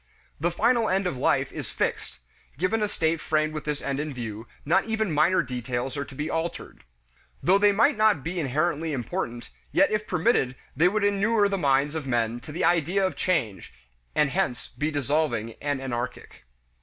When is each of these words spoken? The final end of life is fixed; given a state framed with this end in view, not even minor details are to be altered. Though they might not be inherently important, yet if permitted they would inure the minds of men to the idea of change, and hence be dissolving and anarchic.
The 0.39 0.49
final 0.49 0.89
end 0.89 1.05
of 1.05 1.15
life 1.15 1.51
is 1.51 1.69
fixed; 1.69 2.17
given 2.57 2.81
a 2.81 2.87
state 2.87 3.21
framed 3.21 3.53
with 3.53 3.65
this 3.65 3.83
end 3.83 3.99
in 3.99 4.15
view, 4.15 4.47
not 4.65 4.85
even 4.85 5.11
minor 5.11 5.43
details 5.43 5.95
are 5.95 6.05
to 6.05 6.15
be 6.15 6.27
altered. 6.27 6.83
Though 7.43 7.59
they 7.59 7.71
might 7.71 7.97
not 7.97 8.23
be 8.23 8.39
inherently 8.39 8.93
important, 8.93 9.51
yet 9.71 9.91
if 9.91 10.07
permitted 10.07 10.55
they 10.75 10.87
would 10.87 11.03
inure 11.03 11.47
the 11.47 11.59
minds 11.59 11.93
of 11.93 12.07
men 12.07 12.39
to 12.39 12.51
the 12.51 12.65
idea 12.65 13.05
of 13.05 13.15
change, 13.15 13.71
and 14.15 14.31
hence 14.31 14.69
be 14.69 14.89
dissolving 14.89 15.53
and 15.61 15.79
anarchic. 15.79 16.45